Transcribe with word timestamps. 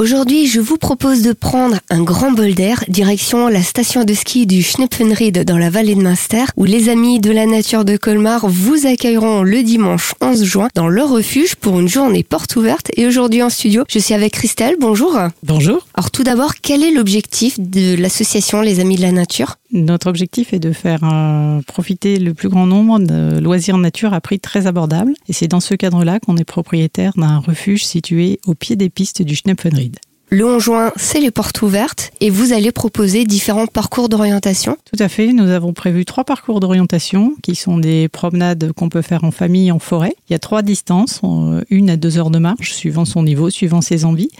Aujourd'hui, 0.00 0.46
je 0.46 0.60
vous 0.60 0.78
propose 0.78 1.20
de 1.20 1.34
prendre 1.34 1.76
un 1.90 2.02
grand 2.02 2.32
bol 2.32 2.54
d'air 2.54 2.82
direction 2.88 3.48
la 3.48 3.62
station 3.62 4.04
de 4.04 4.14
ski 4.14 4.46
du 4.46 4.62
Schnepfenried 4.62 5.44
dans 5.44 5.58
la 5.58 5.68
vallée 5.68 5.94
de 5.94 6.00
Münster 6.00 6.44
où 6.56 6.64
les 6.64 6.88
amis 6.88 7.20
de 7.20 7.30
la 7.30 7.44
nature 7.44 7.84
de 7.84 7.98
Colmar 7.98 8.48
vous 8.48 8.86
accueilleront 8.86 9.42
le 9.42 9.62
dimanche 9.62 10.14
11 10.22 10.42
juin 10.42 10.68
dans 10.74 10.88
leur 10.88 11.10
refuge 11.10 11.54
pour 11.54 11.78
une 11.78 11.88
journée 11.88 12.22
porte 12.22 12.56
ouverte. 12.56 12.90
Et 12.96 13.06
aujourd'hui 13.06 13.42
en 13.42 13.50
studio, 13.50 13.84
je 13.90 13.98
suis 13.98 14.14
avec 14.14 14.32
Christelle. 14.32 14.76
Bonjour. 14.80 15.18
Bonjour. 15.42 15.86
Alors 15.92 16.10
tout 16.10 16.22
d'abord, 16.22 16.54
quel 16.62 16.82
est 16.82 16.92
l'objectif 16.92 17.60
de 17.60 17.94
l'association 17.94 18.62
Les 18.62 18.80
Amis 18.80 18.96
de 18.96 19.02
la 19.02 19.12
Nature? 19.12 19.59
Notre 19.72 20.08
objectif 20.08 20.52
est 20.52 20.58
de 20.58 20.72
faire 20.72 21.04
euh, 21.04 21.60
profiter 21.62 22.18
le 22.18 22.34
plus 22.34 22.48
grand 22.48 22.66
nombre 22.66 22.98
de 22.98 23.38
loisirs 23.38 23.78
nature 23.78 24.12
à 24.12 24.20
prix 24.20 24.40
très 24.40 24.66
abordable. 24.66 25.14
Et 25.28 25.32
c'est 25.32 25.46
dans 25.46 25.60
ce 25.60 25.74
cadre-là 25.74 26.18
qu'on 26.18 26.36
est 26.36 26.44
propriétaire 26.44 27.12
d'un 27.16 27.38
refuge 27.38 27.84
situé 27.84 28.40
au 28.46 28.54
pied 28.54 28.74
des 28.74 28.90
pistes 28.90 29.22
du 29.22 29.36
Schnepfenried. 29.36 29.98
Le 30.32 30.46
11 30.46 30.62
juin, 30.62 30.92
c'est 30.94 31.18
les 31.18 31.32
portes 31.32 31.60
ouvertes 31.60 32.12
et 32.20 32.30
vous 32.30 32.52
allez 32.52 32.70
proposer 32.70 33.24
différents 33.24 33.66
parcours 33.66 34.08
d'orientation. 34.08 34.76
Tout 34.84 35.02
à 35.02 35.08
fait, 35.08 35.32
nous 35.32 35.50
avons 35.50 35.72
prévu 35.72 36.04
trois 36.04 36.22
parcours 36.22 36.60
d'orientation 36.60 37.34
qui 37.42 37.56
sont 37.56 37.78
des 37.78 38.06
promenades 38.06 38.70
qu'on 38.72 38.88
peut 38.88 39.02
faire 39.02 39.24
en 39.24 39.32
famille, 39.32 39.72
en 39.72 39.80
forêt. 39.80 40.14
Il 40.28 40.32
y 40.32 40.36
a 40.36 40.38
trois 40.38 40.62
distances, 40.62 41.20
euh, 41.24 41.62
une 41.68 41.90
à 41.90 41.96
deux 41.96 42.16
heures 42.16 42.30
de 42.30 42.38
marche, 42.38 42.74
suivant 42.74 43.04
son 43.04 43.24
niveau, 43.24 43.50
suivant 43.50 43.80
ses 43.80 44.04
envies. 44.04 44.30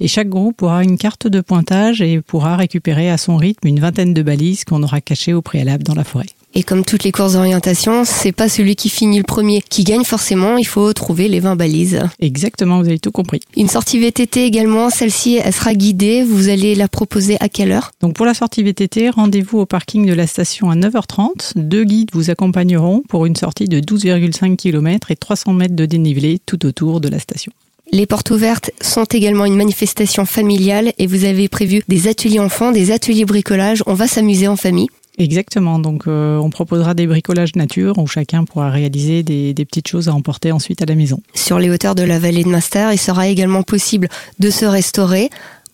Et 0.00 0.06
chaque 0.06 0.28
groupe 0.28 0.60
aura 0.60 0.84
une 0.84 0.98
carte 0.98 1.26
de 1.26 1.40
pointage 1.40 2.02
et 2.02 2.20
pourra 2.20 2.56
récupérer 2.56 3.10
à 3.10 3.16
son 3.16 3.38
rythme 3.38 3.68
une 3.68 3.80
vingtaine 3.80 4.12
de 4.12 4.22
balises 4.22 4.66
qu'on 4.66 4.82
aura 4.82 5.00
cachées 5.00 5.32
au 5.32 5.40
préalable 5.40 5.82
dans 5.82 5.94
la 5.94 6.04
forêt. 6.04 6.26
Et 6.58 6.64
comme 6.64 6.84
toutes 6.84 7.04
les 7.04 7.12
courses 7.12 7.34
d'orientation, 7.34 8.02
c'est 8.04 8.32
pas 8.32 8.48
celui 8.48 8.74
qui 8.74 8.88
finit 8.88 9.18
le 9.18 9.22
premier 9.22 9.62
qui 9.62 9.84
gagne 9.84 10.02
forcément, 10.02 10.56
il 10.56 10.66
faut 10.66 10.92
trouver 10.92 11.28
les 11.28 11.38
20 11.38 11.54
balises. 11.54 12.00
Exactement, 12.18 12.80
vous 12.80 12.88
avez 12.88 12.98
tout 12.98 13.12
compris. 13.12 13.38
Une 13.56 13.68
sortie 13.68 14.00
VTT 14.00 14.44
également, 14.44 14.90
celle-ci, 14.90 15.36
elle 15.36 15.52
sera 15.52 15.72
guidée, 15.74 16.24
vous 16.24 16.48
allez 16.48 16.74
la 16.74 16.88
proposer 16.88 17.36
à 17.38 17.48
quelle 17.48 17.70
heure? 17.70 17.92
Donc 18.00 18.14
pour 18.14 18.26
la 18.26 18.34
sortie 18.34 18.64
VTT, 18.64 19.10
rendez-vous 19.10 19.60
au 19.60 19.66
parking 19.66 20.04
de 20.04 20.12
la 20.12 20.26
station 20.26 20.68
à 20.68 20.74
9h30. 20.74 21.52
Deux 21.54 21.84
guides 21.84 22.10
vous 22.12 22.28
accompagneront 22.28 23.04
pour 23.08 23.24
une 23.24 23.36
sortie 23.36 23.66
de 23.66 23.78
12,5 23.78 24.56
km 24.56 25.12
et 25.12 25.16
300 25.16 25.52
mètres 25.52 25.76
de 25.76 25.86
dénivelé 25.86 26.40
tout 26.44 26.66
autour 26.66 27.00
de 27.00 27.08
la 27.08 27.20
station. 27.20 27.52
Les 27.92 28.04
portes 28.04 28.30
ouvertes 28.30 28.72
sont 28.82 29.04
également 29.04 29.44
une 29.44 29.56
manifestation 29.56 30.26
familiale 30.26 30.92
et 30.98 31.06
vous 31.06 31.24
avez 31.24 31.48
prévu 31.48 31.82
des 31.86 32.08
ateliers 32.08 32.40
enfants, 32.40 32.72
des 32.72 32.90
ateliers 32.90 33.24
bricolage. 33.24 33.82
On 33.86 33.94
va 33.94 34.08
s'amuser 34.08 34.48
en 34.48 34.56
famille. 34.56 34.88
Exactement. 35.18 35.78
Donc, 35.78 36.04
euh, 36.06 36.38
on 36.38 36.50
proposera 36.50 36.94
des 36.94 37.06
bricolages 37.06 37.56
nature 37.56 37.98
où 37.98 38.06
chacun 38.06 38.44
pourra 38.44 38.70
réaliser 38.70 39.22
des, 39.22 39.52
des, 39.52 39.64
petites 39.64 39.88
choses 39.88 40.08
à 40.08 40.14
emporter 40.14 40.52
ensuite 40.52 40.80
à 40.80 40.86
la 40.86 40.94
maison. 40.94 41.20
Sur 41.34 41.58
les 41.58 41.70
hauteurs 41.70 41.94
de 41.94 42.04
la 42.04 42.18
vallée 42.18 42.44
de 42.44 42.48
Master, 42.48 42.92
il 42.92 42.98
sera 42.98 43.28
également 43.28 43.62
possible 43.62 44.08
de 44.38 44.50
se 44.50 44.64
restaurer 44.64 45.28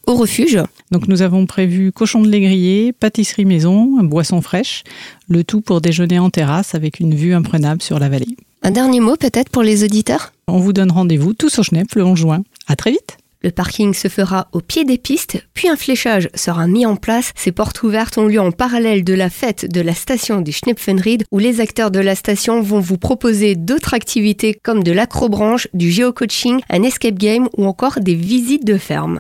au 0.06 0.14
refuge. 0.14 0.58
Donc, 0.90 1.08
nous 1.08 1.22
avons 1.22 1.46
prévu 1.46 1.92
cochon 1.92 2.22
de 2.22 2.28
lait 2.28 2.40
grillé, 2.40 2.92
pâtisserie 2.92 3.44
maison, 3.44 4.02
boisson 4.02 4.40
fraîche, 4.40 4.82
le 5.28 5.44
tout 5.44 5.60
pour 5.60 5.80
déjeuner 5.80 6.18
en 6.18 6.30
terrasse 6.30 6.74
avec 6.74 7.00
une 7.00 7.14
vue 7.14 7.34
imprenable 7.34 7.82
sur 7.82 7.98
la 7.98 8.08
vallée. 8.08 8.36
Un 8.62 8.70
dernier 8.70 9.00
mot 9.00 9.16
peut-être 9.16 9.50
pour 9.50 9.62
les 9.62 9.84
auditeurs? 9.84 10.32
On 10.48 10.58
vous 10.58 10.72
donne 10.72 10.90
rendez-vous 10.90 11.34
tous 11.34 11.58
au 11.58 11.62
Schnepp 11.62 11.94
le 11.94 12.04
11 12.04 12.18
juin. 12.18 12.42
À 12.66 12.76
très 12.76 12.90
vite 12.90 13.18
le 13.44 13.50
parking 13.50 13.92
se 13.92 14.08
fera 14.08 14.48
au 14.52 14.60
pied 14.60 14.84
des 14.84 14.96
pistes, 14.96 15.46
puis 15.52 15.68
un 15.68 15.76
fléchage 15.76 16.30
sera 16.34 16.66
mis 16.66 16.86
en 16.86 16.96
place. 16.96 17.32
Ces 17.36 17.52
portes 17.52 17.82
ouvertes 17.82 18.16
ont 18.16 18.26
lieu 18.26 18.40
en 18.40 18.50
parallèle 18.50 19.04
de 19.04 19.12
la 19.12 19.28
fête 19.28 19.70
de 19.70 19.82
la 19.82 19.94
station 19.94 20.40
du 20.40 20.50
Schnepfenried, 20.50 21.24
où 21.30 21.38
les 21.38 21.60
acteurs 21.60 21.90
de 21.90 22.00
la 22.00 22.14
station 22.14 22.62
vont 22.62 22.80
vous 22.80 22.96
proposer 22.96 23.54
d'autres 23.54 23.92
activités 23.92 24.58
comme 24.62 24.82
de 24.82 24.92
l'acrobranche, 24.92 25.68
du 25.74 25.90
géocoaching, 25.90 26.60
un 26.70 26.82
escape 26.82 27.18
game 27.18 27.48
ou 27.58 27.66
encore 27.66 28.00
des 28.00 28.14
visites 28.14 28.64
de 28.64 28.78
ferme. 28.78 29.18